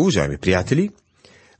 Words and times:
Уважаеми 0.00 0.38
приятели, 0.38 0.90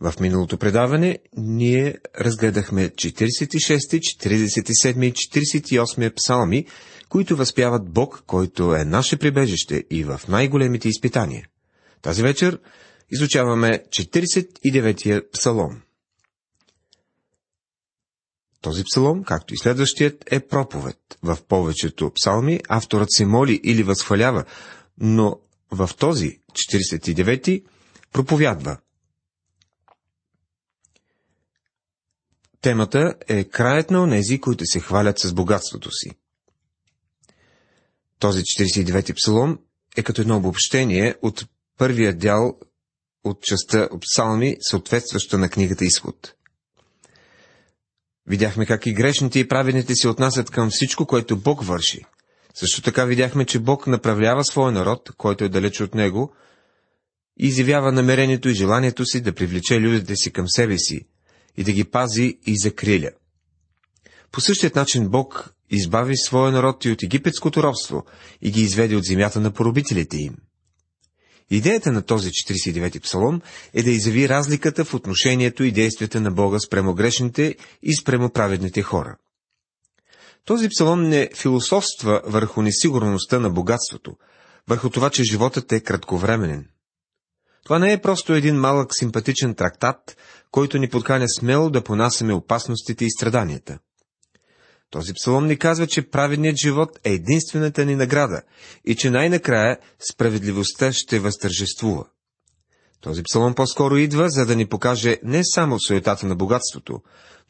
в 0.00 0.14
миналото 0.20 0.58
предаване 0.58 1.18
ние 1.36 1.96
разгледахме 2.20 2.88
46, 2.88 3.98
47 3.98 5.06
и 5.06 5.12
48 5.12 6.14
псалми, 6.14 6.66
които 7.08 7.36
възпяват 7.36 7.90
Бог, 7.90 8.22
който 8.26 8.74
е 8.74 8.84
наше 8.84 9.16
прибежище 9.16 9.84
и 9.90 10.04
в 10.04 10.20
най-големите 10.28 10.88
изпитания. 10.88 11.46
Тази 12.02 12.22
вечер 12.22 12.58
изучаваме 13.10 13.84
49-я 13.88 15.30
псалом. 15.30 15.80
Този 18.60 18.84
псалом, 18.84 19.24
както 19.24 19.54
и 19.54 19.58
следващият, 19.58 20.24
е 20.32 20.40
проповед. 20.40 20.98
В 21.22 21.38
повечето 21.48 22.12
псалми 22.14 22.60
авторът 22.68 23.12
се 23.12 23.26
моли 23.26 23.60
или 23.64 23.82
възхвалява, 23.82 24.44
но 24.98 25.36
в 25.70 25.90
този 25.98 26.38
49-ти 26.72 27.64
проповядва. 28.12 28.76
Темата 32.60 33.14
е 33.28 33.44
краят 33.44 33.90
на 33.90 34.02
онези, 34.02 34.40
които 34.40 34.66
се 34.66 34.80
хвалят 34.80 35.18
с 35.18 35.32
богатството 35.32 35.90
си. 35.90 36.10
Този 38.18 38.42
49-ти 38.42 39.14
псалом 39.14 39.58
е 39.96 40.02
като 40.02 40.20
едно 40.20 40.36
обобщение 40.36 41.14
от 41.22 41.46
първия 41.78 42.16
дял 42.16 42.58
от 43.24 43.42
частта 43.42 43.88
от 43.90 44.02
псалми, 44.02 44.56
съответстваща 44.60 45.38
на 45.38 45.48
книгата 45.48 45.84
Изход. 45.84 46.34
Видяхме 48.26 48.66
как 48.66 48.86
и 48.86 48.94
грешните 48.94 49.38
и 49.38 49.48
праведните 49.48 49.94
се 49.94 50.08
отнасят 50.08 50.50
към 50.50 50.70
всичко, 50.70 51.06
което 51.06 51.36
Бог 51.36 51.64
върши. 51.64 52.04
Също 52.54 52.82
така 52.82 53.04
видяхме, 53.04 53.44
че 53.44 53.58
Бог 53.58 53.86
направлява 53.86 54.44
своя 54.44 54.72
народ, 54.72 55.10
който 55.16 55.44
е 55.44 55.48
далеч 55.48 55.80
от 55.80 55.94
Него, 55.94 56.34
и 57.42 57.46
изявява 57.46 57.92
намерението 57.92 58.48
и 58.48 58.54
желанието 58.54 59.04
си 59.04 59.20
да 59.20 59.32
привлече 59.32 59.80
людите 59.80 60.16
си 60.16 60.32
към 60.32 60.48
себе 60.48 60.78
си 60.78 61.06
и 61.56 61.64
да 61.64 61.72
ги 61.72 61.84
пази 61.84 62.38
и 62.46 62.58
закриля. 62.58 63.10
По 64.32 64.40
същият 64.40 64.76
начин 64.76 65.08
Бог 65.08 65.54
избави 65.70 66.16
своя 66.16 66.52
народ 66.52 66.84
и 66.84 66.90
от 66.90 67.02
египетското 67.02 67.62
робство 67.62 68.04
и 68.42 68.50
ги 68.50 68.60
изведе 68.60 68.96
от 68.96 69.04
земята 69.04 69.40
на 69.40 69.50
поробителите 69.50 70.16
им. 70.16 70.36
Идеята 71.50 71.92
на 71.92 72.02
този 72.02 72.30
49-ти 72.30 73.00
псалом 73.00 73.40
е 73.74 73.82
да 73.82 73.90
изяви 73.90 74.28
разликата 74.28 74.84
в 74.84 74.94
отношението 74.94 75.64
и 75.64 75.72
действията 75.72 76.20
на 76.20 76.30
Бога 76.30 76.58
спрямо 76.58 76.94
грешните 76.94 77.56
и 77.82 77.96
спрямо 77.96 78.30
праведните 78.30 78.82
хора. 78.82 79.16
Този 80.44 80.68
псалом 80.68 81.08
не 81.08 81.30
философства 81.36 82.22
върху 82.24 82.62
несигурността 82.62 83.38
на 83.38 83.50
богатството, 83.50 84.16
върху 84.68 84.90
това, 84.90 85.10
че 85.10 85.24
животът 85.24 85.72
е 85.72 85.80
кратковременен. 85.80 86.66
Това 87.64 87.78
не 87.78 87.92
е 87.92 88.00
просто 88.00 88.32
един 88.32 88.56
малък 88.56 88.88
симпатичен 88.94 89.54
трактат, 89.54 90.16
който 90.50 90.78
ни 90.78 90.88
подканя 90.88 91.26
смело 91.28 91.70
да 91.70 91.84
понасяме 91.84 92.34
опасностите 92.34 93.04
и 93.04 93.10
страданията. 93.10 93.78
Този 94.90 95.12
псалом 95.14 95.46
ни 95.46 95.58
казва, 95.58 95.86
че 95.86 96.10
праведният 96.10 96.56
живот 96.56 96.98
е 97.04 97.12
единствената 97.12 97.84
ни 97.84 97.96
награда 97.96 98.42
и 98.84 98.96
че 98.96 99.10
най-накрая 99.10 99.78
справедливостта 100.10 100.92
ще 100.92 101.18
възтържествува. 101.18 102.04
Този 103.00 103.22
псалом 103.22 103.54
по-скоро 103.54 103.96
идва, 103.96 104.30
за 104.30 104.46
да 104.46 104.56
ни 104.56 104.66
покаже 104.66 105.18
не 105.22 105.44
само 105.44 105.80
суетата 105.80 106.26
на 106.26 106.36
богатството, 106.36 107.00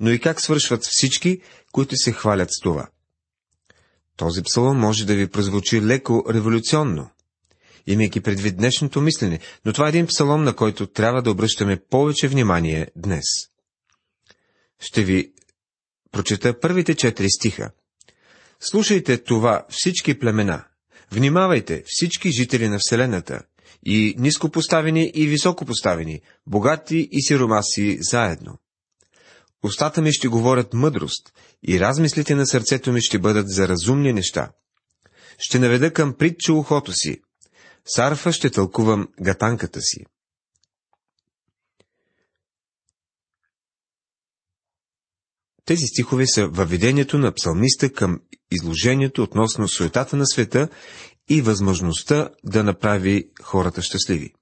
но 0.01 0.11
и 0.11 0.21
как 0.21 0.41
свършват 0.41 0.85
всички, 0.85 1.41
които 1.73 1.97
се 1.97 2.13
хвалят 2.13 2.49
с 2.51 2.61
това. 2.63 2.89
Този 4.17 4.43
псалом 4.43 4.79
може 4.79 5.07
да 5.07 5.15
ви 5.15 5.31
прозвучи 5.31 5.83
леко 5.83 6.25
революционно, 6.31 7.11
имайки 7.93 8.21
предвид 8.21 8.57
днешното 8.57 9.01
мислене, 9.01 9.39
но 9.65 9.73
това 9.73 9.87
е 9.87 9.89
един 9.89 10.07
псалом, 10.07 10.45
на 10.45 10.57
който 10.57 10.87
трябва 10.87 11.23
да 11.23 11.31
обръщаме 11.31 11.81
повече 11.91 12.29
внимание 12.29 12.89
днес. 12.97 13.25
Ще 14.81 15.05
ви 15.05 15.33
прочета 16.13 16.61
първите 16.61 16.95
четири 16.95 17.31
стиха. 17.31 17.71
Слушайте 18.61 19.19
това 19.19 19.67
всички 19.69 20.19
племена, 20.19 20.65
внимавайте 21.13 21.83
всички 21.87 22.31
жители 22.31 22.69
на 22.69 22.79
Вселената, 22.79 23.41
и 23.87 24.15
нископоставени 24.19 25.11
и 25.15 25.27
високопоставени, 25.27 26.21
богати 26.47 27.09
и 27.13 27.23
сиромаси 27.23 27.99
заедно. 28.01 28.59
Устата 29.63 30.03
ми 30.03 30.13
ще 30.13 30.29
говорят 30.29 30.75
мъдрост 30.75 31.33
и 31.69 31.81
размислите 31.81 32.35
на 32.35 32.47
сърцето 32.47 32.93
ми 32.93 33.03
ще 33.03 33.19
бъдат 33.19 33.49
за 33.49 33.69
разумни 33.69 34.13
неща. 34.13 34.51
Ще 35.39 35.59
наведа 35.59 35.93
към 35.93 36.15
притча 36.15 36.53
ухото 36.53 36.93
си. 36.93 37.21
Сарфа 37.87 38.33
ще 38.33 38.51
тълкувам 38.51 39.09
гатанката 39.21 39.81
си. 39.81 40.05
Тези 45.65 45.87
стихове 45.87 46.27
са 46.27 46.49
въведението 46.49 47.19
на 47.19 47.35
псалмиста 47.35 47.93
към 47.93 48.21
изложението 48.51 49.23
относно 49.23 49.69
суетата 49.69 50.17
на 50.17 50.27
света 50.27 50.69
и 51.29 51.43
възможността 51.43 52.31
да 52.45 52.65
направи 52.65 53.31
хората 53.43 53.83
щастливи. 53.83 54.35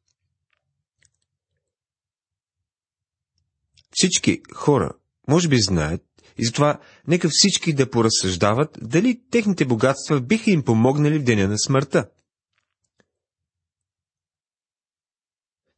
Всички 3.93 4.41
хора, 4.55 4.91
може 5.29 5.49
би 5.49 5.61
знаят, 5.61 6.03
и 6.39 6.45
затова 6.47 6.81
нека 7.09 7.29
всички 7.33 7.73
да 7.73 7.91
поразсъждават 7.91 8.79
дали 8.83 9.21
техните 9.31 9.65
богатства 9.65 10.21
биха 10.21 10.51
им 10.51 10.65
помогнали 10.65 11.19
в 11.19 11.25
деня 11.25 11.49
на 11.49 11.59
смъртта. 11.59 12.09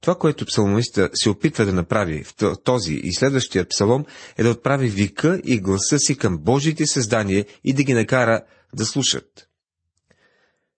Това, 0.01 0.15
което 0.15 0.47
псалмиста 0.47 1.11
се 1.15 1.31
опитва 1.31 1.65
да 1.65 1.73
направи 1.73 2.25
в 2.25 2.35
този 2.65 2.95
и 2.95 3.13
следващия 3.13 3.69
псалом, 3.69 4.05
е 4.39 4.43
да 4.43 4.51
отправи 4.51 4.89
вика 4.89 5.41
и 5.45 5.61
гласа 5.61 5.99
си 5.99 6.17
към 6.17 6.39
Божиите 6.39 6.87
създания 6.87 7.47
и 7.65 7.73
да 7.73 7.83
ги 7.83 7.95
накара 7.95 8.43
да 8.75 8.87
слушат. 8.87 9.49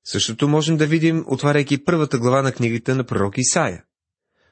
Същото 0.04 0.48
можем 0.48 0.76
да 0.76 0.86
видим, 0.86 1.24
отваряйки 1.26 1.84
първата 1.84 2.18
глава 2.18 2.42
на 2.42 2.52
книгата 2.52 2.94
на 2.94 3.04
пророк 3.04 3.34
Исаия. 3.38 3.84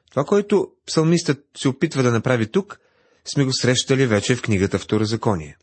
Това, 0.09 0.23
което 0.23 0.67
псалмистът 0.87 1.45
се 1.57 1.67
опитва 1.67 2.03
да 2.03 2.11
направи 2.11 2.51
тук, 2.51 2.79
сме 3.25 3.43
го 3.43 3.53
срещали 3.53 4.05
вече 4.05 4.35
в 4.35 4.41
книгата 4.41 4.79
Второзаконие. 4.79 5.57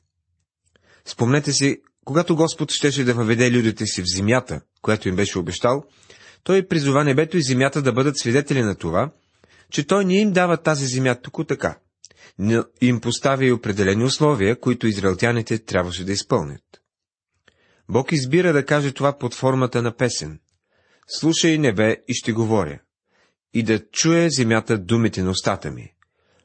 Спомнете 1.04 1.52
си, 1.52 1.76
когато 2.04 2.36
Господ 2.36 2.70
щеше 2.70 3.04
да 3.04 3.14
въведе 3.14 3.50
людите 3.50 3.86
си 3.86 4.02
в 4.02 4.16
земята, 4.16 4.60
която 4.82 5.08
им 5.08 5.16
беше 5.16 5.38
обещал, 5.38 5.84
той 6.42 6.68
призова 6.68 7.04
небето 7.04 7.36
и 7.36 7.42
земята 7.42 7.82
да 7.82 7.92
бъдат 7.92 8.18
свидетели 8.18 8.62
на 8.62 8.74
това, 8.74 9.10
че 9.70 9.86
той 9.86 10.04
не 10.04 10.18
им 10.20 10.32
дава 10.32 10.56
тази 10.56 10.86
земя 10.86 11.14
тук 11.14 11.48
така, 11.48 11.78
но 12.38 12.64
им 12.80 13.00
поставя 13.00 13.44
и 13.44 13.52
определени 13.52 14.04
условия, 14.04 14.60
които 14.60 14.86
израелтяните 14.86 15.58
трябваше 15.58 16.04
да 16.04 16.12
изпълнят. 16.12 16.62
Бог 17.88 18.12
избира 18.12 18.52
да 18.52 18.64
каже 18.64 18.92
това 18.92 19.18
под 19.18 19.34
формата 19.34 19.82
на 19.82 19.96
песен. 19.96 20.40
Слушай 21.08 21.58
небе 21.58 21.96
и 22.08 22.14
ще 22.14 22.32
говоря. 22.32 22.78
И 23.54 23.62
да 23.62 23.88
чуе 23.88 24.30
земята 24.30 24.78
думите 24.78 25.22
на 25.22 25.30
устата 25.30 25.70
ми. 25.70 25.94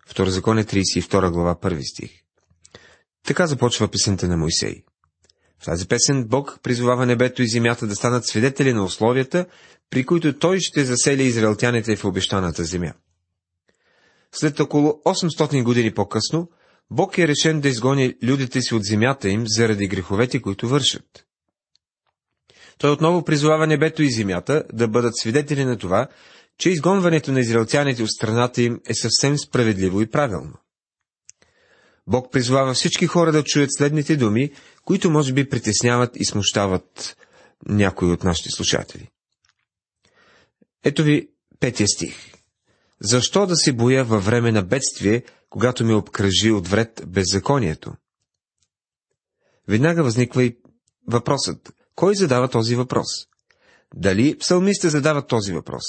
Второзаконе 0.08 0.64
32 0.64 1.32
глава 1.32 1.56
1 1.56 1.92
стих. 1.92 2.12
Така 3.26 3.48
започва 3.48 3.88
песента 3.88 4.28
на 4.28 4.38
Моисей. 4.38 4.84
В 5.60 5.66
тази 5.66 5.88
песен 5.88 6.26
Бог 6.26 6.60
призовава 6.64 7.06
небето 7.06 7.42
и 7.42 7.48
земята 7.48 7.88
да 7.88 7.96
станат 7.96 8.26
свидетели 8.26 8.74
на 8.74 8.84
условията, 8.84 9.46
при 9.94 10.06
които 10.06 10.40
Той 10.40 10.60
ще 10.60 10.86
засели 10.86 11.24
израелтяните 11.24 11.96
в 11.96 12.06
обещаната 12.06 12.64
земя. 12.64 12.94
След 14.32 14.60
около 14.60 14.90
800 15.06 15.64
години 15.64 15.94
по-късно, 15.94 16.50
Бог 16.92 17.18
е 17.18 17.28
решен 17.28 17.62
да 17.62 17.70
изгони 17.70 18.16
людите 18.24 18.62
си 18.62 18.76
от 18.76 18.84
земята 18.84 19.30
им 19.30 19.44
заради 19.48 19.88
греховете, 19.88 20.42
които 20.42 20.68
вършат. 20.68 21.26
Той 22.78 22.92
отново 22.92 23.24
призовава 23.24 23.68
небето 23.68 24.04
и 24.04 24.12
земята 24.12 24.64
да 24.74 24.88
бъдат 24.88 25.18
свидетели 25.18 25.66
на 25.66 25.78
това, 25.78 26.08
че 26.58 26.70
изгонването 26.70 27.32
на 27.32 27.40
израелтяните 27.40 28.04
от 28.04 28.12
страната 28.12 28.62
им 28.62 28.80
е 28.90 28.94
съвсем 28.94 29.38
справедливо 29.38 30.02
и 30.02 30.10
правилно. 30.10 30.54
Бог 32.08 32.32
призвава 32.32 32.74
всички 32.74 33.08
хора 33.08 33.32
да 33.32 33.44
чуят 33.44 33.70
следните 33.78 34.16
думи, 34.16 34.52
които 34.86 35.12
може 35.12 35.34
би 35.34 35.50
притесняват 35.50 36.12
и 36.16 36.26
смущават 36.26 37.18
някои 37.66 38.12
от 38.12 38.24
нашите 38.24 38.50
слушатели. 38.50 39.10
Ето 40.84 41.04
ви 41.04 41.30
петия 41.60 41.88
стих. 41.88 42.34
Защо 43.00 43.46
да 43.46 43.56
се 43.56 43.74
боя 43.74 44.04
във 44.04 44.26
време 44.26 44.52
на 44.52 44.64
бедствие, 44.64 45.24
когато 45.50 45.86
ме 45.86 45.94
обкръжи 45.94 46.52
от 46.52 46.68
вред 46.68 47.04
беззаконието? 47.08 47.94
Веднага 49.68 50.04
възниква 50.04 50.44
и 50.44 50.58
въпросът. 51.08 51.74
Кой 51.96 52.16
задава 52.16 52.50
този 52.50 52.76
въпрос? 52.76 53.08
Дали 53.96 54.38
псалмиста 54.38 54.90
задава 54.90 55.28
този 55.28 55.54
въпрос? 55.54 55.84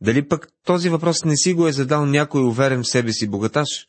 Дали 0.00 0.28
пък 0.28 0.48
този 0.64 0.88
въпрос 0.88 1.24
не 1.24 1.36
си 1.36 1.54
го 1.54 1.68
е 1.68 1.72
задал 1.72 2.06
някой 2.06 2.42
уверен 2.42 2.82
в 2.82 2.88
себе 2.88 3.12
си 3.12 3.28
богаташ? 3.28 3.86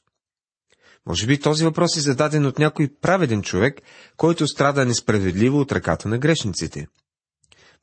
Може 1.06 1.27
би 1.27 1.39
този 1.39 1.63
въпрос 1.63 1.97
е 1.97 2.01
зададен 2.01 2.45
от 2.45 2.59
някой 2.59 2.89
праведен 3.01 3.41
човек, 3.41 3.81
който 4.17 4.47
страда 4.47 4.85
несправедливо 4.85 5.59
от 5.59 5.71
ръката 5.71 6.09
на 6.09 6.17
грешниците. 6.17 6.88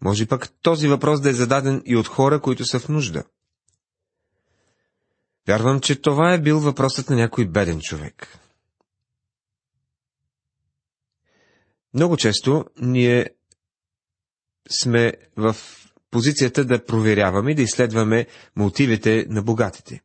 Може 0.01 0.27
пък 0.27 0.51
този 0.63 0.89
въпрос 0.89 1.21
да 1.21 1.31
е 1.31 1.33
зададен 1.33 1.83
и 1.85 1.97
от 1.97 2.07
хора, 2.07 2.41
които 2.41 2.65
са 2.65 2.79
в 2.81 2.89
нужда. 2.89 3.25
Вярвам, 5.49 5.81
че 5.81 6.01
това 6.01 6.33
е 6.33 6.41
бил 6.41 6.61
въпросът 6.61 7.11
на 7.11 7.17
някой 7.17 7.49
беден 7.49 7.81
човек. 7.81 8.39
Много 11.95 12.17
често 12.17 12.65
ние 12.77 13.27
сме 14.83 15.13
в 15.37 15.57
позицията 16.11 16.65
да 16.65 16.85
проверяваме 16.85 17.51
и 17.51 17.55
да 17.55 17.63
изследваме 17.63 18.27
мотивите 18.57 19.27
на 19.29 19.43
богатите. 19.43 20.01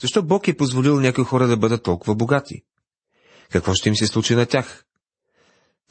Защо 0.00 0.22
Бог 0.22 0.48
е 0.48 0.56
позволил 0.56 1.00
някои 1.00 1.24
хора 1.24 1.46
да 1.46 1.56
бъдат 1.56 1.82
толкова 1.82 2.14
богати? 2.14 2.62
Какво 3.52 3.74
ще 3.74 3.88
им 3.88 3.96
се 3.96 4.06
случи 4.06 4.34
на 4.34 4.46
тях? 4.46 4.84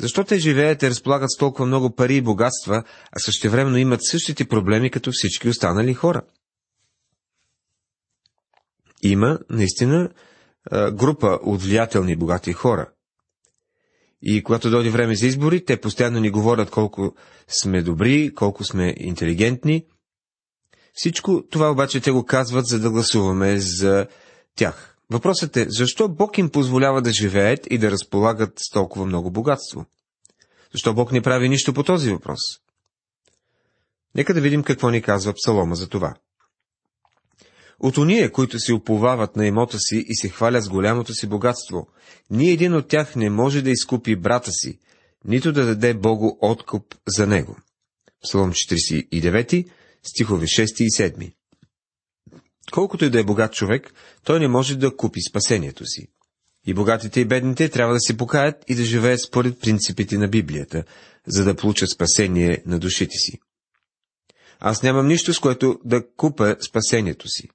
Защо 0.01 0.23
те 0.23 0.39
живеят 0.39 0.83
и 0.83 0.89
разполагат 0.89 1.31
с 1.31 1.37
толкова 1.37 1.65
много 1.65 1.95
пари 1.95 2.15
и 2.15 2.21
богатства, 2.21 2.83
а 3.11 3.19
същевременно 3.19 3.77
имат 3.77 4.03
същите 4.03 4.47
проблеми 4.47 4.91
като 4.91 5.11
всички 5.11 5.49
останали 5.49 5.93
хора? 5.93 6.21
Има, 9.03 9.39
наистина, 9.49 10.09
група 10.91 11.39
от 11.43 11.61
влиятелни 11.61 12.15
богати 12.15 12.53
хора. 12.53 12.89
И 14.21 14.43
когато 14.43 14.69
дойде 14.69 14.89
време 14.89 15.15
за 15.15 15.27
избори, 15.27 15.65
те 15.65 15.81
постоянно 15.81 16.19
ни 16.19 16.29
говорят 16.29 16.69
колко 16.69 17.15
сме 17.47 17.81
добри, 17.81 18.33
колко 18.35 18.63
сме 18.63 18.95
интелигентни. 18.97 19.85
Всичко 20.93 21.43
това 21.51 21.71
обаче 21.71 22.01
те 22.01 22.11
го 22.11 22.25
казват, 22.25 22.65
за 22.65 22.79
да 22.79 22.91
гласуваме 22.91 23.59
за 23.59 24.07
тях. 24.55 24.96
Въпросът 25.11 25.57
е, 25.57 25.65
защо 25.69 26.09
Бог 26.09 26.37
им 26.37 26.49
позволява 26.49 27.01
да 27.01 27.11
живеят 27.11 27.67
и 27.69 27.77
да 27.77 27.91
разполагат 27.91 28.53
с 28.59 28.69
толкова 28.69 29.05
много 29.05 29.31
богатство? 29.31 29.85
Защо 30.71 30.93
Бог 30.93 31.11
не 31.11 31.21
прави 31.21 31.49
нищо 31.49 31.73
по 31.73 31.83
този 31.83 32.11
въпрос? 32.11 32.39
Нека 34.15 34.33
да 34.33 34.41
видим 34.41 34.63
какво 34.63 34.89
ни 34.89 35.01
казва 35.01 35.33
Псалома 35.33 35.75
за 35.75 35.89
това. 35.89 36.13
От 37.79 37.97
уния, 37.97 38.31
които 38.31 38.59
се 38.59 38.73
уповават 38.73 39.35
на 39.35 39.45
имота 39.45 39.79
си 39.79 40.05
и 40.07 40.15
се 40.15 40.29
хвалят 40.29 40.63
с 40.63 40.69
голямото 40.69 41.13
си 41.13 41.27
богатство, 41.27 41.87
ни 42.29 42.49
един 42.51 42.73
от 42.73 42.87
тях 42.87 43.15
не 43.15 43.29
може 43.29 43.61
да 43.61 43.69
изкупи 43.69 44.15
брата 44.15 44.51
си, 44.51 44.79
нито 45.25 45.51
да 45.51 45.65
даде 45.65 45.93
Богу 45.93 46.37
откуп 46.41 46.95
за 47.07 47.27
него. 47.27 47.57
Псалом 48.23 48.51
49, 48.51 49.69
стихове 50.03 50.45
6 50.45 50.81
и 50.83 50.89
7. 50.89 51.33
Колкото 52.71 53.05
и 53.05 53.09
да 53.09 53.19
е 53.19 53.23
богат 53.23 53.53
човек, 53.53 53.93
той 54.23 54.39
не 54.39 54.47
може 54.47 54.75
да 54.75 54.95
купи 54.95 55.19
спасението 55.29 55.85
си. 55.85 56.07
И 56.65 56.73
богатите 56.73 57.19
и 57.19 57.25
бедните 57.25 57.69
трябва 57.69 57.93
да 57.93 57.99
се 57.99 58.17
покаят 58.17 58.55
и 58.67 58.75
да 58.75 58.83
живеят 58.83 59.21
според 59.21 59.59
принципите 59.59 60.17
на 60.17 60.27
Библията, 60.27 60.83
за 61.27 61.43
да 61.43 61.55
получат 61.55 61.89
спасение 61.89 62.63
на 62.65 62.79
душите 62.79 63.17
си. 63.17 63.39
Аз 64.59 64.83
нямам 64.83 65.07
нищо, 65.07 65.33
с 65.33 65.39
което 65.39 65.79
да 65.85 66.07
купя 66.15 66.55
спасението 66.69 67.27
си. 67.27 67.49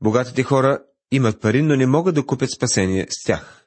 Богатите 0.00 0.42
хора 0.42 0.82
имат 1.10 1.40
пари, 1.40 1.62
но 1.62 1.76
не 1.76 1.86
могат 1.86 2.14
да 2.14 2.26
купят 2.26 2.50
спасение 2.50 3.06
с 3.10 3.24
тях. 3.24 3.66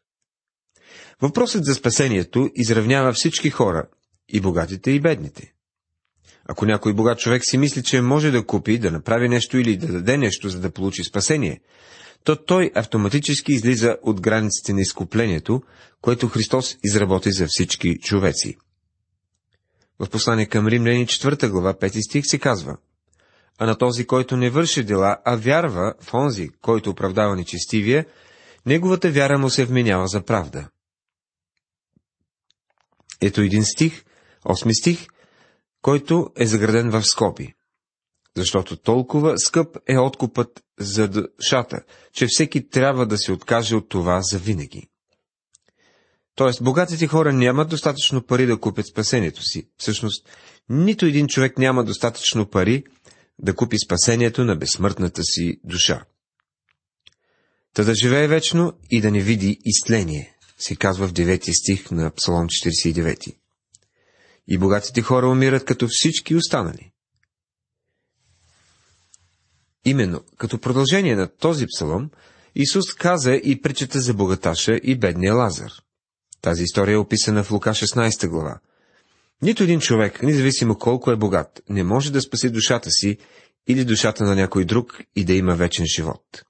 Въпросът 1.21 1.65
за 1.65 1.75
спасението 1.75 2.49
изравнява 2.55 3.13
всички 3.13 3.49
хора, 3.49 3.87
и 4.29 4.41
богатите, 4.41 4.91
и 4.91 4.99
бедните. 4.99 5.54
Ако 6.49 6.65
някой 6.65 6.93
богат 6.93 7.19
човек 7.19 7.45
си 7.45 7.57
мисли, 7.57 7.83
че 7.83 8.01
може 8.01 8.31
да 8.31 8.45
купи, 8.45 8.77
да 8.77 8.91
направи 8.91 9.29
нещо 9.29 9.57
или 9.57 9.77
да 9.77 9.87
даде 9.87 10.17
нещо, 10.17 10.49
за 10.49 10.59
да 10.59 10.71
получи 10.71 11.03
спасение, 11.03 11.61
то 12.23 12.35
той 12.35 12.71
автоматически 12.75 13.53
излиза 13.53 13.97
от 14.01 14.21
границите 14.21 14.73
на 14.73 14.81
изкуплението, 14.81 15.61
което 16.01 16.27
Христос 16.27 16.77
изработи 16.83 17.31
за 17.31 17.45
всички 17.49 17.99
човеци. 17.99 18.57
В 19.99 20.09
послание 20.09 20.45
към 20.45 20.67
Римляни 20.67 21.05
4 21.05 21.49
глава 21.49 21.73
5 21.73 22.09
стих 22.09 22.23
се 22.25 22.39
казва 22.39 22.77
А 23.57 23.65
на 23.65 23.77
този, 23.77 24.05
който 24.05 24.37
не 24.37 24.49
върши 24.49 24.83
дела, 24.83 25.17
а 25.25 25.35
вярва 25.35 25.93
в 26.01 26.13
онзи, 26.13 26.49
който 26.61 26.89
оправдава 26.89 27.35
нечестивия, 27.35 28.05
неговата 28.65 29.11
вяра 29.11 29.37
му 29.37 29.49
се 29.49 29.65
вменява 29.65 30.07
за 30.07 30.21
правда. 30.25 30.69
Ето 33.21 33.41
един 33.41 33.65
стих, 33.65 34.03
8 34.45 34.81
стих, 34.81 35.07
който 35.85 36.29
е 36.37 36.45
заграден 36.45 36.89
в 36.89 37.03
скоби. 37.03 37.53
Защото 38.37 38.77
толкова 38.77 39.37
скъп 39.37 39.77
е 39.87 39.97
откупът 39.97 40.63
за 40.79 41.07
душата, 41.07 41.81
че 42.13 42.27
всеки 42.29 42.69
трябва 42.69 43.07
да 43.07 43.17
се 43.17 43.31
откаже 43.31 43.75
от 43.75 43.89
това 43.89 44.21
за 44.21 44.39
винаги. 44.39 44.87
Тоест, 46.35 46.63
богатите 46.63 47.07
хора 47.07 47.33
нямат 47.33 47.69
достатъчно 47.69 48.25
пари 48.25 48.45
да 48.45 48.59
купят 48.59 48.87
спасението 48.87 49.43
си. 49.43 49.69
Всъщност, 49.77 50.29
нито 50.69 51.05
един 51.05 51.27
човек 51.27 51.57
няма 51.57 51.83
достатъчно 51.83 52.49
пари 52.49 52.83
да 53.39 53.55
купи 53.55 53.77
спасението 53.85 54.45
на 54.45 54.55
безсмъртната 54.55 55.23
си 55.23 55.59
душа. 55.63 56.05
Та 57.73 57.83
да 57.83 57.95
живее 57.95 58.27
вечно 58.27 58.73
и 58.91 59.01
да 59.01 59.11
не 59.11 59.21
види 59.21 59.59
изтление, 59.65 60.35
се 60.57 60.75
казва 60.75 61.07
в 61.07 61.13
9 61.13 61.59
стих 61.59 61.91
на 61.91 62.11
Псалом 62.11 62.47
49 62.47 63.35
и 64.47 64.57
богатите 64.57 65.01
хора 65.01 65.27
умират 65.27 65.65
като 65.65 65.87
всички 65.89 66.35
останали. 66.35 66.91
Именно, 69.85 70.23
като 70.37 70.59
продължение 70.59 71.15
на 71.15 71.27
този 71.27 71.65
псалом, 71.67 72.09
Исус 72.55 72.93
каза 72.93 73.35
и 73.35 73.61
пречета 73.61 73.99
за 73.99 74.13
богаташа 74.13 74.75
и 74.83 74.99
бедния 74.99 75.33
Лазар. 75.33 75.71
Тази 76.41 76.63
история 76.63 76.93
е 76.93 76.97
описана 76.97 77.43
в 77.43 77.51
Лука 77.51 77.69
16 77.69 78.27
глава. 78.27 78.59
Нито 79.41 79.63
един 79.63 79.79
човек, 79.79 80.23
независимо 80.23 80.77
колко 80.77 81.11
е 81.11 81.15
богат, 81.15 81.61
не 81.69 81.83
може 81.83 82.11
да 82.11 82.21
спаси 82.21 82.49
душата 82.49 82.89
си 82.91 83.17
или 83.67 83.85
душата 83.85 84.23
на 84.23 84.35
някой 84.35 84.65
друг 84.65 85.01
и 85.15 85.25
да 85.25 85.33
има 85.33 85.55
вечен 85.55 85.85
живот. 85.95 86.43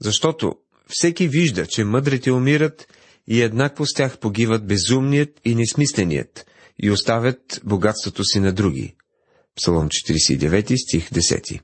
Защото 0.00 0.56
всеки 0.88 1.28
вижда, 1.28 1.66
че 1.66 1.84
мъдрите 1.84 2.32
умират 2.32 2.86
и 3.26 3.42
еднакво 3.42 3.86
с 3.86 3.94
тях 3.94 4.18
погиват 4.18 4.66
безумният 4.66 5.40
и 5.44 5.54
несмисленият, 5.54 6.46
и 6.78 6.90
оставят 6.90 7.60
богатството 7.64 8.24
си 8.24 8.40
на 8.40 8.52
други. 8.52 8.96
Псалом 9.56 9.88
49, 9.88 10.76
стих 10.76 11.10
10. 11.10 11.60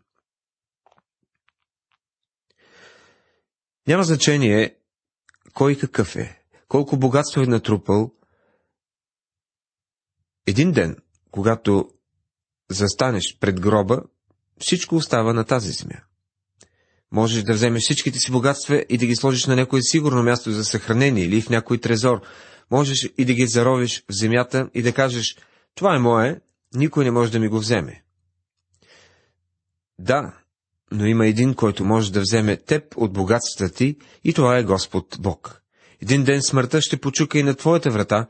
Няма 3.87 4.05
значение 4.05 4.77
кой 5.55 5.79
какъв 5.79 6.17
е, 6.17 6.43
колко 6.69 6.97
богатство 6.97 7.41
е 7.41 7.47
натрупал. 7.47 8.15
Един 10.47 10.73
ден, 10.73 10.97
когато 11.31 11.91
застанеш 12.71 13.39
пред 13.41 13.61
гроба, 13.61 14.03
всичко 14.59 14.97
остава 14.97 15.33
на 15.33 15.45
тази 15.45 15.71
земя. 15.73 16.01
Можеш 17.13 17.43
да 17.43 17.55
вземеш 17.55 17.83
всичките 17.83 18.19
си 18.19 18.33
богатства 18.33 18.85
и 18.89 18.99
да 18.99 19.07
ги 19.07 19.17
сложиш 19.17 19.47
на 19.47 19.57
някое 19.57 19.83
сигурно 19.83 20.23
място 20.23 20.51
за 20.51 20.65
съхранение 20.65 21.25
или 21.25 21.43
в 21.43 21.51
някой 21.51 21.79
трезор, 21.79 22.23
Можеш 22.71 23.11
и 23.19 23.25
да 23.25 23.35
ги 23.35 23.47
заровиш 23.47 24.05
в 24.11 24.13
земята 24.13 24.71
и 24.75 24.83
да 24.83 24.93
кажеш, 24.93 25.37
това 25.75 25.97
е 25.97 25.99
мое, 25.99 26.41
никой 26.75 27.05
не 27.05 27.11
може 27.11 27.33
да 27.33 27.39
ми 27.39 27.49
го 27.49 27.59
вземе. 27.59 28.03
Да, 29.99 30.35
но 30.93 31.07
има 31.07 31.27
един, 31.27 31.55
който 31.55 31.85
може 31.85 32.13
да 32.13 32.21
вземе 32.21 32.57
теб 32.57 32.97
от 32.97 33.13
богатствата 33.13 33.75
ти, 33.75 33.97
и 34.25 34.35
това 34.35 34.59
е 34.59 34.65
Господ 34.65 35.17
Бог. 35.21 35.63
Един 36.03 36.25
ден 36.25 36.43
смъртта 36.43 36.81
ще 36.81 37.01
почука 37.01 37.39
и 37.39 37.43
на 37.43 37.55
твоята 37.55 37.91
врата, 37.91 38.27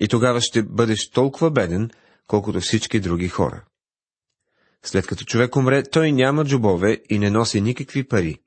и 0.00 0.08
тогава 0.08 0.40
ще 0.40 0.62
бъдеш 0.62 1.10
толкова 1.10 1.50
беден, 1.50 1.90
колкото 2.26 2.60
всички 2.60 3.00
други 3.00 3.28
хора. 3.28 3.64
След 4.84 5.06
като 5.06 5.24
човек 5.24 5.56
умре, 5.56 5.82
той 5.82 6.12
няма 6.12 6.44
джобове 6.44 7.00
и 7.10 7.18
не 7.18 7.30
носи 7.30 7.60
никакви 7.60 8.08
пари. 8.08 8.38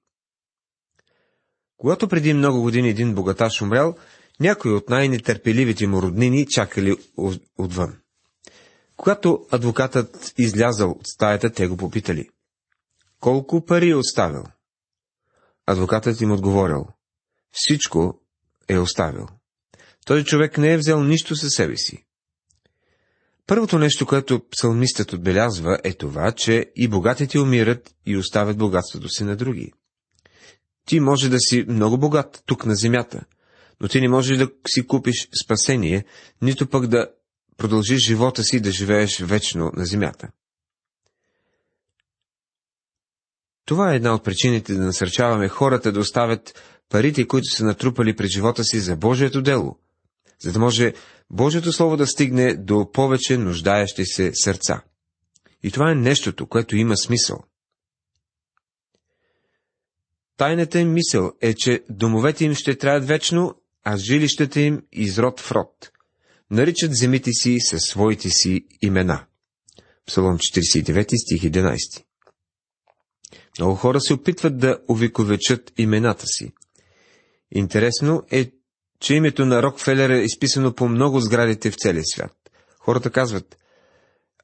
Когато 1.77 2.07
преди 2.07 2.33
много 2.33 2.61
години 2.61 2.89
един 2.89 3.15
богаташ 3.15 3.61
умрял, 3.61 3.95
някои 4.39 4.73
от 4.73 4.89
най-нетърпеливите 4.89 5.87
му 5.87 6.01
роднини 6.01 6.47
чакали 6.47 6.97
отвън. 7.57 7.97
Когато 8.97 9.45
адвокатът 9.51 10.33
излязал 10.37 10.91
от 10.91 11.07
стаята, 11.07 11.49
те 11.49 11.67
го 11.67 11.77
попитали. 11.77 12.29
Колко 13.19 13.65
пари 13.65 13.89
е 13.89 13.95
оставил? 13.95 14.43
Адвокатът 15.65 16.21
им 16.21 16.31
отговорил. 16.31 16.85
Всичко 17.51 18.21
е 18.67 18.77
оставил. 18.77 19.27
Този 20.05 20.25
човек 20.25 20.57
не 20.57 20.73
е 20.73 20.77
взел 20.77 21.03
нищо 21.03 21.35
със 21.35 21.53
себе 21.53 21.77
си. 21.77 22.05
Първото 23.47 23.79
нещо, 23.79 24.05
което 24.05 24.41
псалмистът 24.49 25.13
отбелязва, 25.13 25.79
е 25.83 25.93
това, 25.93 26.31
че 26.31 26.71
и 26.75 26.87
богатите 26.87 27.39
умират 27.39 27.95
и 28.05 28.17
оставят 28.17 28.57
богатството 28.57 29.09
си 29.09 29.23
на 29.23 29.35
други. 29.35 29.73
Ти 30.85 30.99
може 30.99 31.29
да 31.29 31.39
си 31.39 31.65
много 31.67 31.97
богат 31.97 32.43
тук 32.45 32.65
на 32.65 32.75
земята, 32.75 33.25
но 33.81 33.87
ти 33.87 34.01
не 34.01 34.09
можеш 34.09 34.37
да 34.37 34.49
си 34.67 34.87
купиш 34.87 35.29
спасение, 35.43 36.05
нито 36.41 36.67
пък 36.67 36.87
да 36.87 37.07
продължиш 37.57 38.05
живота 38.05 38.43
си 38.43 38.59
да 38.59 38.71
живееш 38.71 39.19
вечно 39.19 39.71
на 39.75 39.85
земята. 39.85 40.27
Това 43.65 43.93
е 43.93 43.95
една 43.95 44.13
от 44.13 44.23
причините 44.23 44.73
да 44.73 44.83
насърчаваме 44.83 45.47
хората 45.47 45.91
да 45.91 45.99
оставят 45.99 46.61
парите, 46.89 47.27
които 47.27 47.45
са 47.45 47.65
натрупали 47.65 48.15
пред 48.15 48.29
живота 48.29 48.63
си 48.63 48.79
за 48.79 48.95
Божието 48.95 49.41
дело, 49.41 49.77
за 50.39 50.51
да 50.51 50.59
може 50.59 50.93
Божието 51.29 51.71
Слово 51.71 51.97
да 51.97 52.07
стигне 52.07 52.55
до 52.55 52.91
повече 52.91 53.37
нуждаещи 53.37 54.05
се 54.05 54.31
сърца. 54.33 54.81
И 55.63 55.71
това 55.71 55.91
е 55.91 55.95
нещото, 55.95 56.47
което 56.47 56.75
има 56.75 56.97
смисъл. 56.97 57.43
Тайната 60.37 60.79
им 60.79 60.93
мисъл 60.93 61.31
е, 61.41 61.53
че 61.53 61.83
домовете 61.89 62.45
им 62.45 62.53
ще 62.53 62.77
траят 62.77 63.05
вечно, 63.05 63.55
а 63.83 63.97
жилищата 63.97 64.59
им 64.59 64.81
изрод 64.91 65.39
в 65.39 65.51
род. 65.51 65.91
Наричат 66.51 66.95
земите 66.95 67.31
си 67.31 67.57
със 67.59 67.81
своите 67.81 68.29
си 68.29 68.65
имена. 68.81 69.25
Псалом 70.05 70.37
49 70.37 71.25
стих 71.25 71.51
11 71.51 72.03
Много 73.59 73.75
хора 73.75 74.01
се 74.01 74.13
опитват 74.13 74.57
да 74.57 74.79
увековечат 74.89 75.73
имената 75.77 76.27
си. 76.27 76.53
Интересно 77.51 78.23
е, 78.31 78.51
че 78.99 79.15
името 79.15 79.45
на 79.45 79.63
Рокфелер 79.63 80.09
е 80.09 80.23
изписано 80.23 80.75
по 80.75 80.87
много 80.87 81.19
сградите 81.19 81.71
в 81.71 81.75
целия 81.75 82.03
свят. 82.05 82.51
Хората 82.79 83.11
казват, 83.11 83.57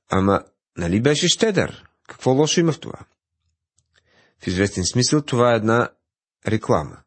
ама, 0.10 0.44
нали 0.78 1.02
беше 1.02 1.28
щедър? 1.28 1.86
Какво 2.08 2.32
лошо 2.32 2.60
има 2.60 2.72
в 2.72 2.80
това? 2.80 3.00
В 4.40 4.48
известен 4.48 4.86
смисъл 4.86 5.22
това 5.22 5.54
е 5.54 5.56
една 5.56 5.90
реклама. 6.48 6.98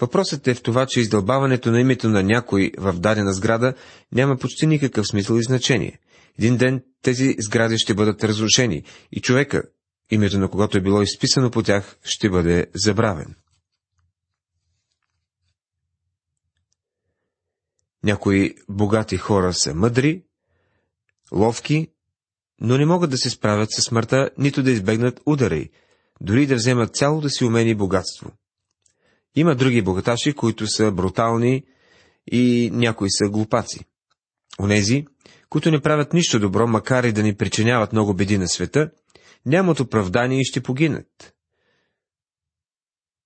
Въпросът 0.00 0.48
е 0.48 0.54
в 0.54 0.62
това, 0.62 0.86
че 0.86 1.00
издълбаването 1.00 1.70
на 1.70 1.80
името 1.80 2.08
на 2.08 2.22
някой 2.22 2.72
в 2.78 2.92
дадена 2.92 3.34
сграда 3.34 3.74
няма 4.12 4.36
почти 4.36 4.66
никакъв 4.66 5.06
смисъл 5.06 5.36
и 5.36 5.42
значение. 5.42 5.98
Един 6.38 6.56
ден 6.56 6.82
тези 7.02 7.36
сгради 7.38 7.78
ще 7.78 7.94
бъдат 7.94 8.24
разрушени 8.24 8.82
и 9.12 9.20
човека, 9.20 9.62
името 10.10 10.38
на 10.38 10.50
когото 10.50 10.78
е 10.78 10.80
било 10.80 11.02
изписано 11.02 11.50
по 11.50 11.62
тях, 11.62 11.96
ще 12.04 12.30
бъде 12.30 12.66
забравен. 12.74 13.34
Някои 18.04 18.54
богати 18.68 19.16
хора 19.16 19.52
са 19.52 19.74
мъдри, 19.74 20.24
ловки, 21.32 21.88
но 22.60 22.78
не 22.78 22.86
могат 22.86 23.10
да 23.10 23.18
се 23.18 23.30
справят 23.30 23.72
с 23.72 23.82
смъртта, 23.82 24.30
нито 24.38 24.62
да 24.62 24.70
избегнат 24.70 25.20
удари, 25.26 25.70
дори 26.20 26.46
да 26.46 26.54
вземат 26.54 26.94
цялото 26.94 27.28
си 27.28 27.44
умение 27.44 27.72
и 27.72 27.74
богатство. 27.74 28.32
Има 29.34 29.54
други 29.54 29.82
богаташи, 29.82 30.32
които 30.32 30.66
са 30.66 30.92
брутални 30.92 31.64
и 32.32 32.70
някои 32.72 33.10
са 33.10 33.28
глупаци. 33.28 33.84
Онези, 34.60 35.06
които 35.48 35.70
не 35.70 35.80
правят 35.80 36.12
нищо 36.12 36.40
добро, 36.40 36.66
макар 36.66 37.04
и 37.04 37.12
да 37.12 37.22
ни 37.22 37.36
причиняват 37.36 37.92
много 37.92 38.14
беди 38.14 38.38
на 38.38 38.48
света, 38.48 38.90
нямат 39.46 39.80
оправдание 39.80 40.40
и 40.40 40.44
ще 40.44 40.62
погинат. 40.62 41.34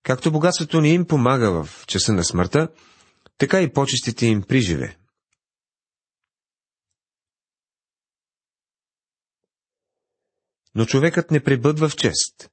Както 0.02 0.32
богатството 0.32 0.80
не 0.80 0.88
им 0.88 1.06
помага 1.06 1.64
в 1.64 1.86
часа 1.86 2.12
на 2.12 2.24
смъртта, 2.24 2.68
така 3.38 3.62
и 3.62 3.72
почестите 3.72 4.26
им 4.26 4.42
приживе. 4.42 4.96
Но 10.74 10.86
човекът 10.86 11.30
не 11.30 11.44
пребъдва 11.44 11.88
в 11.88 11.96
чест. 11.96 12.50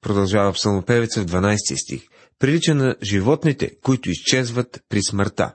Продължава 0.00 0.52
псалмопевеца 0.52 1.22
в 1.22 1.26
12 1.26 1.82
стих. 1.82 2.08
Прилича 2.38 2.74
на 2.74 2.96
животните, 3.02 3.80
които 3.80 4.10
изчезват 4.10 4.84
при 4.88 5.02
смъртта. 5.02 5.54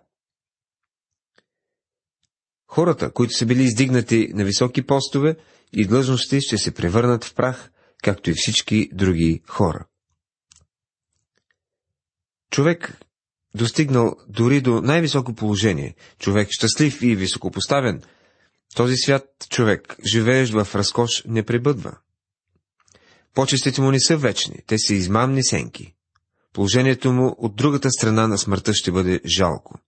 Хората, 2.68 3.12
които 3.12 3.34
са 3.34 3.46
били 3.46 3.64
издигнати 3.64 4.32
на 4.34 4.46
високи 4.46 4.86
постове 4.86 5.36
и 5.74 5.88
длъжности, 5.88 6.42
ще 6.42 6.58
се 6.58 6.74
превърнат 6.74 7.24
в 7.24 7.36
прах, 7.36 7.72
както 8.04 8.30
и 8.30 8.34
всички 8.34 8.90
други 8.94 9.42
хора. 9.48 9.86
Човек, 12.52 12.98
достигнал 13.56 14.16
дори 14.28 14.62
до 14.62 14.82
най-високо 14.82 15.34
положение, 15.34 15.96
човек 16.20 16.48
щастлив 16.52 17.02
и 17.02 17.16
високопоставен, 17.16 18.04
този 18.76 18.96
свят 18.98 19.26
човек, 19.50 19.96
живеещ 20.12 20.54
в 20.54 20.68
разкош, 20.76 21.24
не 21.28 21.46
пребъдва. 21.46 21.98
Почестите 23.34 23.82
му 23.82 23.92
не 23.92 24.00
са 24.00 24.18
вечни, 24.18 24.56
те 24.68 24.78
са 24.80 24.94
измамни 24.94 25.44
сенки. 25.44 25.96
Положението 26.54 27.12
му 27.12 27.36
от 27.38 27.56
другата 27.56 27.92
страна 27.92 28.28
на 28.28 28.38
смъртта 28.38 28.74
ще 28.74 28.92
бъде 28.92 29.22
жалко. 29.26 29.80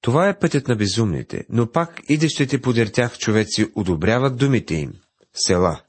Това 0.00 0.28
е 0.28 0.38
пътят 0.38 0.68
на 0.68 0.76
безумните, 0.76 1.44
но 1.48 1.70
пак 1.70 2.02
идещите 2.08 2.60
подер 2.60 2.86
тях 2.86 3.18
човеци 3.18 3.72
одобряват 3.74 4.36
думите 4.36 4.74
им. 4.74 4.92
Села. 5.34 5.82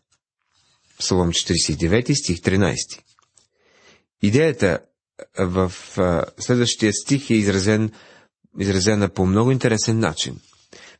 Псалом 1.00 1.30
49, 1.30 2.14
стих 2.14 2.38
13. 2.38 2.76
Идеята 4.22 4.80
в 5.40 5.74
следващия 6.40 6.94
стих 6.94 7.30
е 7.30 7.34
изразен, 7.34 7.92
изразена 8.60 9.10
по 9.10 9.26
много 9.26 9.52
интересен 9.52 10.00
начин. 10.00 10.40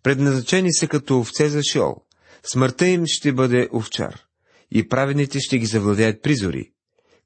Предназначени 0.04 0.74
са 0.74 0.88
като 0.88 1.20
овце 1.20 1.50
за 1.50 1.64
шиол. 1.64 1.96
Смъртта 2.44 2.88
им 2.88 3.04
ще 3.06 3.34
бъде 3.34 3.70
овчар. 3.74 4.29
И 4.72 4.88
правените 4.88 5.40
ще 5.40 5.60
ги 5.60 5.66
завладеят 5.66 6.22
призори. 6.22 6.72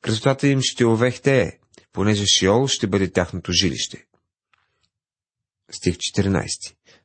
Красотата 0.01 0.47
им 0.47 0.59
ще 0.61 0.85
овехтее, 0.85 1.51
понеже 1.93 2.25
Шиол 2.25 2.67
ще 2.67 2.87
бъде 2.87 3.11
тяхното 3.11 3.51
жилище. 3.51 4.05
Стих 5.71 5.95
14. 5.95 6.47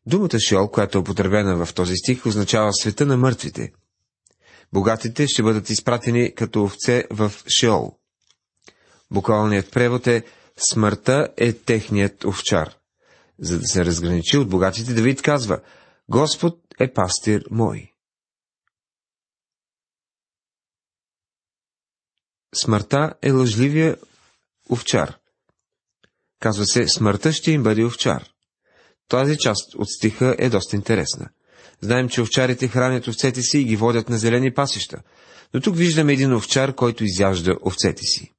Думата 0.06 0.40
Шиол, 0.48 0.68
която 0.68 0.98
е 0.98 1.00
употребена 1.00 1.66
в 1.66 1.74
този 1.74 1.96
стих, 1.96 2.26
означава 2.26 2.72
света 2.72 3.06
на 3.06 3.16
мъртвите. 3.16 3.72
Богатите 4.72 5.26
ще 5.26 5.42
бъдат 5.42 5.70
изпратени 5.70 6.34
като 6.34 6.64
овце 6.64 7.04
в 7.10 7.32
Шиол. 7.60 7.98
Буквалният 9.10 9.70
превод 9.70 10.06
е 10.06 10.24
Смъртта 10.70 11.28
е 11.36 11.52
техният 11.52 12.24
овчар. 12.24 12.74
За 13.38 13.58
да 13.58 13.66
се 13.66 13.84
разграничи 13.84 14.36
от 14.36 14.48
богатите, 14.48 14.94
Давид 14.94 15.22
казва 15.22 15.60
Господ 16.08 16.60
е 16.80 16.92
пастир 16.92 17.44
мой. 17.50 17.92
Смъртта 22.54 23.14
е 23.22 23.30
лъжливия 23.30 23.96
овчар. 24.70 25.18
Казва 26.40 26.66
се, 26.66 26.88
смъртта 26.88 27.32
ще 27.32 27.50
им 27.52 27.62
бъде 27.62 27.84
овчар. 27.84 28.24
Тази 29.08 29.38
част 29.38 29.74
от 29.74 29.88
стиха 29.90 30.36
е 30.38 30.48
доста 30.48 30.76
интересна. 30.76 31.28
Знаем, 31.80 32.08
че 32.08 32.20
овчарите 32.20 32.68
хранят 32.68 33.06
овцете 33.06 33.42
си 33.42 33.58
и 33.58 33.64
ги 33.64 33.76
водят 33.76 34.08
на 34.08 34.18
зелени 34.18 34.54
пасища, 34.54 35.02
но 35.54 35.60
тук 35.60 35.76
виждаме 35.76 36.12
един 36.12 36.34
овчар, 36.34 36.74
който 36.74 37.04
изяжда 37.04 37.56
овцете 37.66 38.02
си. 38.02 38.32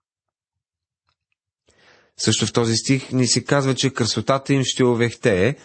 Също 2.18 2.46
в 2.46 2.54
този 2.54 2.76
стих 2.76 3.12
ни 3.12 3.28
се 3.28 3.44
казва, 3.44 3.76
че 3.76 3.90
красотата 3.90 4.54
им 4.54 4.64
ще 4.64 4.84
овехтее, 4.84 5.56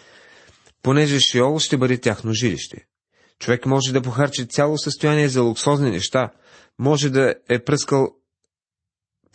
понеже 0.81 1.19
Шиол 1.19 1.59
ще 1.59 1.77
бъде 1.77 1.97
тяхно 1.97 2.33
жилище. 2.33 2.85
Човек 3.39 3.65
може 3.65 3.93
да 3.93 4.01
похарчи 4.01 4.47
цяло 4.47 4.77
състояние 4.77 5.29
за 5.29 5.41
луксозни 5.41 5.91
неща, 5.91 6.31
може 6.79 7.09
да 7.09 7.35
е 7.49 7.63
пръскал 7.63 8.07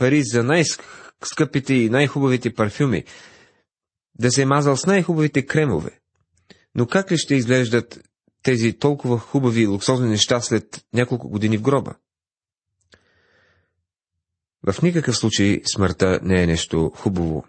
пари 0.00 0.23
за 0.23 0.42
най-скъпите 0.42 1.75
и 1.75 1.90
най-хубавите 1.90 2.54
парфюми, 2.54 3.04
да 4.19 4.30
се 4.30 4.42
е 4.42 4.47
мазал 4.47 4.76
с 4.76 4.87
най-хубавите 4.87 5.47
кремове. 5.47 6.00
Но 6.75 6.87
как 6.87 7.12
ли 7.12 7.19
ще 7.19 7.35
изглеждат 7.35 8.00
тези 8.42 8.73
толкова 8.73 9.19
хубави 9.19 9.62
и 9.62 9.66
луксозни 9.66 10.09
неща 10.09 10.40
след 10.40 10.85
няколко 10.95 11.28
години 11.28 11.59
в 11.59 11.62
гроба? 11.62 11.95
В 14.66 14.83
никакъв 14.83 15.16
случай 15.16 15.61
смъртта 15.75 16.21
не 16.23 16.42
е 16.42 16.47
нещо 16.47 16.92
хубаво. 16.97 17.45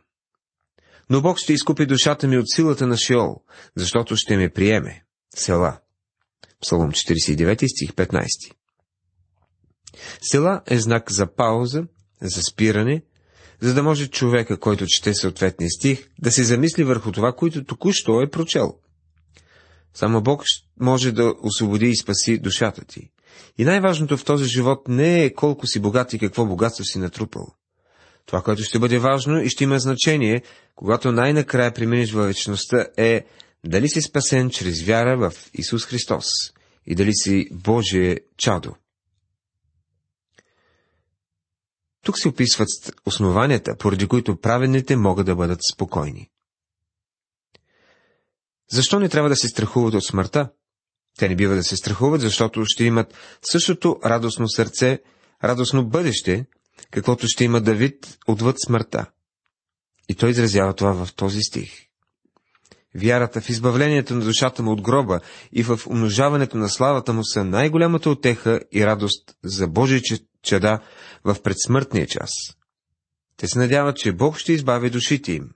Но 1.10 1.22
Бог 1.22 1.38
ще 1.38 1.54
изкупи 1.54 1.86
душата 1.86 2.28
ми 2.28 2.38
от 2.38 2.50
силата 2.50 2.88
на 2.88 2.98
Шиол, 2.98 3.44
защото 3.76 4.16
ще 4.16 4.38
ме 4.38 4.50
приеме. 4.50 5.04
Села. 5.36 5.80
Псалом 6.62 6.92
49 6.92 7.68
стих 7.68 7.92
15. 7.92 8.28
Села 10.22 10.62
е 10.68 10.80
знак 10.80 11.12
за 11.12 11.36
пауза, 11.36 11.84
за 12.22 12.42
спиране, 12.42 13.02
за 13.60 13.74
да 13.74 13.84
може 13.84 14.08
човека, 14.08 14.60
който 14.60 14.86
чете 14.88 15.14
съответния 15.14 15.70
стих, 15.70 16.10
да 16.20 16.32
се 16.32 16.44
замисли 16.44 16.84
върху 16.84 17.12
това, 17.12 17.34
което 17.34 17.64
току-що 17.64 18.22
е 18.22 18.30
прочел. 18.30 18.76
Само 19.94 20.22
Бог 20.22 20.44
може 20.80 21.12
да 21.12 21.34
освободи 21.44 21.90
и 21.90 21.98
спаси 21.98 22.38
душата 22.38 22.86
ти. 22.86 23.10
И 23.58 23.66
най-важното 23.66 24.18
в 24.18 24.26
този 24.26 24.46
живот 24.46 24.88
не 24.88 25.24
е 25.24 25.34
колко 25.34 25.68
си 25.68 25.80
богат 25.80 26.14
и 26.14 26.20
какво 26.20 26.46
богатство 26.46 26.84
си 26.84 27.00
натрупал. 27.00 27.48
Това, 28.26 28.42
което 28.42 28.64
ще 28.64 28.80
бъде 28.80 29.00
важно 29.00 29.42
и 29.42 29.50
ще 29.50 29.64
има 29.64 29.80
значение, 29.80 30.42
когато 30.76 31.12
най-накрая 31.12 31.74
преминеш 31.74 32.12
във 32.12 32.28
вечността, 32.28 32.86
е 32.98 33.26
дали 33.66 33.90
си 33.90 34.02
спасен 34.02 34.50
чрез 34.50 34.84
вяра 34.84 35.18
в 35.18 35.34
Исус 35.54 35.86
Христос 35.86 36.26
и 36.88 36.96
дали 36.96 37.14
си 37.14 37.48
Божие 37.52 38.20
чадо. 38.38 38.76
Тук 42.06 42.20
се 42.20 42.28
описват 42.28 42.68
основанията, 43.06 43.78
поради 43.78 44.08
които 44.08 44.40
праведните 44.40 44.96
могат 44.96 45.26
да 45.26 45.36
бъдат 45.36 45.60
спокойни. 45.74 46.30
Защо 48.72 49.00
не 49.00 49.10
трябва 49.10 49.30
да 49.30 49.36
се 49.36 49.48
страхуват 49.48 49.94
от 49.94 50.06
смъртта? 50.06 50.50
Те 51.20 51.30
не 51.30 51.36
бива 51.36 51.56
да 51.56 51.64
се 51.64 51.78
страхуват, 51.78 52.22
защото 52.22 52.64
ще 52.66 52.84
имат 52.84 53.14
същото 53.52 54.00
радостно 54.06 54.50
сърце, 54.50 55.00
радостно 55.44 55.86
бъдеще, 55.86 56.46
каквото 56.92 57.28
ще 57.28 57.44
има 57.44 57.62
Давид 57.62 58.18
отвъд 58.28 58.56
смъртта. 58.66 59.06
И 60.10 60.16
той 60.16 60.30
изразява 60.30 60.74
това 60.74 61.06
в 61.06 61.14
този 61.14 61.42
стих. 61.42 61.72
Вярата 62.96 63.42
в 63.42 63.50
избавлението 63.50 64.16
на 64.16 64.26
душата 64.26 64.64
му 64.64 64.72
от 64.72 64.82
гроба 64.82 65.20
и 65.54 65.64
в 65.64 65.80
умножаването 65.88 66.58
на 66.58 66.70
славата 66.70 67.14
му 67.14 67.24
са 67.24 67.44
най-голямата 67.44 68.10
отеха 68.10 68.60
и 68.72 68.86
радост 68.86 69.36
за 69.44 69.68
Божия 69.68 70.02
чеда 70.44 70.80
в 71.24 71.42
предсмъртния 71.44 72.08
час. 72.08 72.32
Те 73.38 73.48
се 73.48 73.60
надяват, 73.60 73.98
че 73.98 74.14
Бог 74.14 74.38
ще 74.38 74.54
избави 74.54 74.90
душите 74.90 75.32
им. 75.32 75.50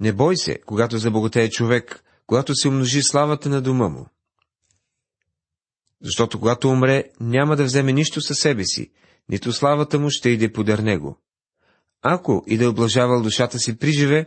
Не 0.00 0.12
бой 0.12 0.36
се, 0.36 0.60
когато 0.66 0.98
забогатее 0.98 1.50
човек, 1.50 2.04
когато 2.26 2.54
се 2.54 2.68
умножи 2.68 3.02
славата 3.02 3.48
на 3.48 3.62
дома 3.62 3.88
му. 3.88 4.06
Защото 6.02 6.38
когато 6.38 6.68
умре, 6.68 7.04
няма 7.20 7.56
да 7.56 7.64
вземе 7.64 7.92
нищо 7.92 8.20
със 8.20 8.38
себе 8.38 8.64
си, 8.64 8.92
нито 9.28 9.52
славата 9.52 9.98
му 9.98 10.10
ще 10.10 10.28
иде 10.28 10.52
подър 10.52 10.78
него. 10.78 11.18
Ако 12.02 12.44
и 12.46 12.58
да 12.58 12.70
облажавал 12.70 13.22
душата 13.22 13.58
си 13.58 13.78
при 13.78 13.92
живе, 13.92 14.26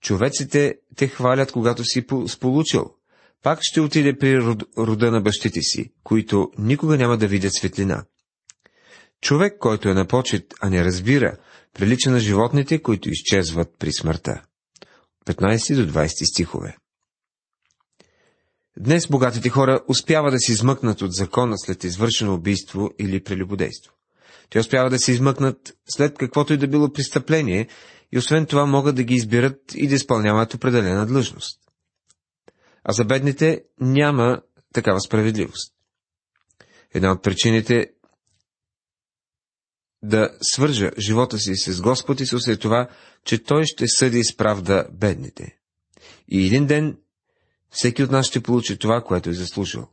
човеците 0.00 0.78
те 0.96 1.08
хвалят, 1.08 1.52
когато 1.52 1.84
си 1.84 2.06
сполучил. 2.26 2.94
Пак 3.42 3.58
ще 3.62 3.80
отиде 3.80 4.18
при 4.18 4.40
рода 4.78 5.10
на 5.10 5.20
бащите 5.20 5.60
си, 5.62 5.92
които 6.04 6.50
никога 6.58 6.96
няма 6.96 7.18
да 7.18 7.28
видят 7.28 7.54
светлина. 7.54 8.04
Човек, 9.20 9.58
който 9.58 9.88
е 9.88 9.94
на 9.94 10.06
почет, 10.06 10.54
а 10.60 10.70
не 10.70 10.84
разбира, 10.84 11.36
прилича 11.74 12.10
на 12.10 12.20
животните, 12.20 12.82
които 12.82 13.10
изчезват 13.10 13.68
при 13.78 13.92
смъртта. 13.92 14.42
15 15.26 15.84
до 15.84 15.92
20 15.92 16.32
стихове 16.32 16.76
Днес 18.78 19.08
богатите 19.08 19.48
хора 19.48 19.80
успяват 19.88 20.32
да 20.32 20.38
се 20.38 20.52
измъкнат 20.52 21.02
от 21.02 21.12
закона 21.12 21.58
след 21.58 21.84
извършено 21.84 22.34
убийство 22.34 22.90
или 22.98 23.24
прелюбодейство. 23.24 23.92
Те 24.50 24.58
успяват 24.58 24.92
да 24.92 24.98
се 24.98 25.12
измъкнат 25.12 25.74
след 25.88 26.18
каквото 26.18 26.52
и 26.52 26.56
да 26.56 26.68
било 26.68 26.92
престъпление 26.92 27.68
и 28.12 28.18
освен 28.18 28.46
това 28.46 28.66
могат 28.66 28.96
да 28.96 29.02
ги 29.02 29.14
избират 29.14 29.60
и 29.74 29.88
да 29.88 29.94
изпълняват 29.94 30.54
определена 30.54 31.06
длъжност. 31.06 31.67
А 32.84 32.92
за 32.92 33.04
бедните 33.04 33.62
няма 33.80 34.42
такава 34.74 35.00
справедливост. 35.00 35.74
Една 36.94 37.12
от 37.12 37.22
причините 37.22 37.90
да 40.02 40.30
свържа 40.42 40.90
живота 40.98 41.38
си 41.38 41.54
с 41.54 41.80
Господ 41.80 42.20
Исус 42.20 42.48
е 42.48 42.56
това, 42.56 42.88
че 43.24 43.42
Той 43.42 43.64
ще 43.64 43.84
съди 43.88 44.24
с 44.24 44.36
правда 44.36 44.86
бедните. 44.92 45.58
И 46.28 46.46
един 46.46 46.66
ден 46.66 46.98
всеки 47.70 48.02
от 48.02 48.10
нас 48.10 48.26
ще 48.26 48.42
получи 48.42 48.78
това, 48.78 49.02
което 49.02 49.30
е 49.30 49.34
заслужил. 49.34 49.88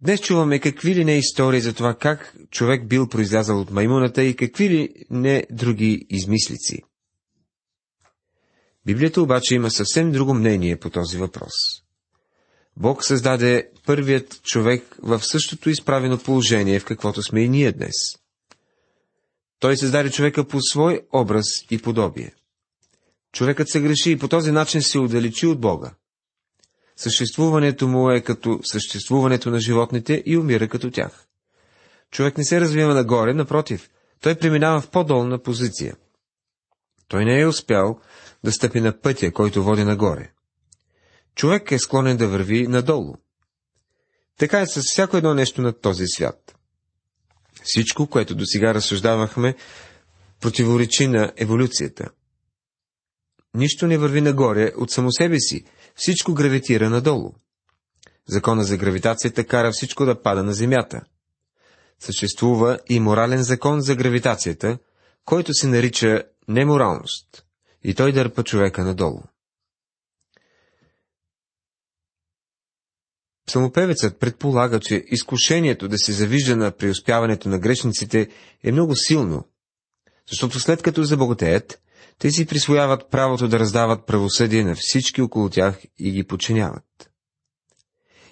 Днес 0.00 0.20
чуваме 0.20 0.60
какви 0.60 0.94
ли 0.94 1.04
не 1.04 1.18
истории 1.18 1.60
за 1.60 1.74
това 1.74 1.94
как 1.94 2.36
човек 2.50 2.86
бил 2.86 3.08
произлязал 3.08 3.60
от 3.60 3.70
маймуната 3.70 4.22
и 4.22 4.36
какви 4.36 4.68
ли 4.68 4.94
не 5.10 5.46
други 5.50 6.06
измислици. 6.10 6.82
Библията 8.86 9.22
обаче 9.22 9.54
има 9.54 9.70
съвсем 9.70 10.12
друго 10.12 10.34
мнение 10.34 10.76
по 10.76 10.90
този 10.90 11.18
въпрос. 11.18 11.52
Бог 12.76 13.04
създаде 13.04 13.70
първият 13.86 14.42
човек 14.42 14.96
в 15.02 15.20
същото 15.24 15.70
изправено 15.70 16.18
положение, 16.18 16.80
в 16.80 16.84
каквото 16.84 17.22
сме 17.22 17.42
и 17.42 17.48
ние 17.48 17.72
днес. 17.72 17.94
Той 19.58 19.76
създаде 19.76 20.10
човека 20.10 20.48
по 20.48 20.60
свой 20.60 21.00
образ 21.12 21.46
и 21.70 21.78
подобие. 21.78 22.34
Човекът 23.32 23.68
се 23.68 23.80
греши 23.80 24.10
и 24.10 24.18
по 24.18 24.28
този 24.28 24.52
начин 24.52 24.82
се 24.82 24.98
отдалечи 24.98 25.46
от 25.46 25.60
Бога. 25.60 25.90
Съществуването 26.96 27.88
му 27.88 28.10
е 28.10 28.20
като 28.20 28.60
съществуването 28.62 29.50
на 29.50 29.60
животните 29.60 30.22
и 30.26 30.36
умира 30.36 30.68
като 30.68 30.90
тях. 30.90 31.26
Човек 32.10 32.38
не 32.38 32.44
се 32.44 32.60
развива 32.60 32.94
нагоре, 32.94 33.34
напротив, 33.34 33.90
той 34.20 34.34
преминава 34.34 34.80
в 34.80 34.90
по-долна 34.90 35.38
позиция. 35.38 35.96
Той 37.12 37.24
не 37.24 37.40
е 37.40 37.46
успял 37.46 38.00
да 38.44 38.52
стъпи 38.52 38.80
на 38.80 39.00
пътя, 39.00 39.32
който 39.32 39.64
води 39.64 39.84
нагоре. 39.84 40.30
Човек 41.34 41.72
е 41.72 41.78
склонен 41.78 42.16
да 42.16 42.28
върви 42.28 42.66
надолу. 42.66 43.14
Така 44.38 44.60
е 44.60 44.66
с 44.66 44.82
всяко 44.82 45.16
едно 45.16 45.34
нещо 45.34 45.62
на 45.62 45.72
този 45.72 46.04
свят. 46.06 46.54
Всичко, 47.62 48.06
което 48.06 48.34
до 48.34 48.46
сега 48.46 48.74
разсъждавахме, 48.74 49.54
противоречи 50.40 51.06
на 51.06 51.32
еволюцията. 51.36 52.10
Нищо 53.54 53.86
не 53.86 53.98
върви 53.98 54.20
нагоре 54.20 54.72
от 54.76 54.90
само 54.90 55.12
себе 55.12 55.40
си, 55.40 55.64
всичко 55.94 56.34
гравитира 56.34 56.90
надолу. 56.90 57.32
Закона 58.28 58.64
за 58.64 58.76
гравитацията 58.76 59.44
кара 59.44 59.70
всичко 59.72 60.04
да 60.04 60.22
пада 60.22 60.42
на 60.42 60.54
Земята. 60.54 61.00
Съществува 61.98 62.78
и 62.88 63.00
морален 63.00 63.42
закон 63.42 63.80
за 63.80 63.96
гравитацията, 63.96 64.78
който 65.24 65.54
се 65.54 65.66
нарича 65.66 66.22
неморалност, 66.48 67.44
и 67.84 67.94
той 67.94 68.12
дърпа 68.12 68.44
човека 68.44 68.84
надолу. 68.84 69.22
Самопевецът 73.50 74.20
предполага, 74.20 74.80
че 74.80 75.04
изкушението 75.06 75.88
да 75.88 75.98
се 75.98 76.12
завижда 76.12 76.56
на 76.56 76.70
преуспяването 76.70 77.48
на 77.48 77.58
грешниците 77.58 78.28
е 78.62 78.72
много 78.72 78.96
силно, 78.96 79.44
защото 80.30 80.60
след 80.60 80.82
като 80.82 81.02
забогатеят, 81.02 81.82
те 82.18 82.30
си 82.30 82.46
присвояват 82.46 83.10
правото 83.10 83.48
да 83.48 83.58
раздават 83.58 84.06
правосъдие 84.06 84.64
на 84.64 84.74
всички 84.76 85.22
около 85.22 85.48
тях 85.50 85.80
и 85.98 86.10
ги 86.10 86.24
подчиняват. 86.24 87.10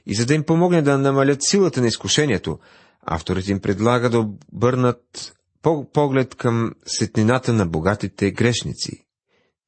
И 0.07 0.15
за 0.15 0.27
да 0.27 0.35
им 0.35 0.45
помогне 0.45 0.83
да 0.83 0.99
намалят 0.99 1.39
силата 1.43 1.81
на 1.81 1.87
изкушението, 1.87 2.59
авторът 3.01 3.49
им 3.49 3.61
предлага 3.61 4.11
да 4.11 4.19
обърнат 4.19 5.35
поглед 5.93 6.35
към 6.35 6.75
сетнината 6.87 7.53
на 7.53 7.67
богатите 7.67 8.31
грешници. 8.31 9.07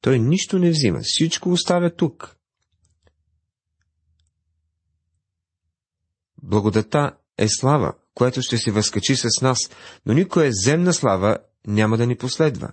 Той 0.01 0.19
нищо 0.19 0.59
не 0.59 0.69
взима, 0.69 0.99
всичко 1.03 1.49
оставя 1.49 1.95
тук. 1.95 2.37
Благодата 6.43 7.17
е 7.37 7.47
слава, 7.47 7.93
което 8.13 8.41
ще 8.41 8.57
се 8.57 8.71
възкачи 8.71 9.15
с 9.15 9.41
нас, 9.41 9.59
но 10.05 10.13
никоя 10.13 10.51
земна 10.51 10.93
слава 10.93 11.37
няма 11.67 11.97
да 11.97 12.07
ни 12.07 12.17
последва. 12.17 12.71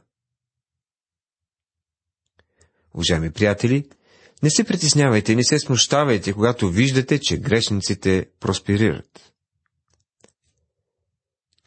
Уважаеми 2.95 3.33
приятели, 3.33 3.89
не 4.43 4.51
се 4.51 4.65
притеснявайте, 4.65 5.35
не 5.35 5.45
се 5.45 5.59
смущавайте, 5.59 6.33
когато 6.33 6.71
виждате, 6.71 7.21
че 7.21 7.37
грешниците 7.37 8.27
просперират. 8.41 9.33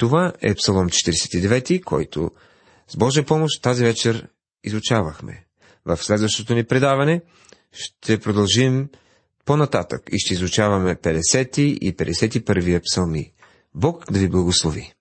Това 0.03 0.33
е 0.41 0.55
Псалом 0.55 0.89
49, 0.89 1.83
който 1.83 2.31
с 2.87 2.97
Божия 2.97 3.25
помощ 3.25 3.61
тази 3.61 3.83
вечер 3.83 4.27
изучавахме. 4.63 5.45
В 5.85 5.97
следващото 5.97 6.53
ни 6.53 6.63
предаване 6.63 7.21
ще 7.71 8.19
продължим 8.19 8.89
по-нататък 9.45 10.01
и 10.11 10.19
ще 10.19 10.33
изучаваме 10.33 10.95
50 10.95 11.59
и 11.59 11.95
51 11.95 12.81
псалми. 12.83 13.33
Бог 13.75 14.11
да 14.11 14.19
ви 14.19 14.29
благослови! 14.29 14.93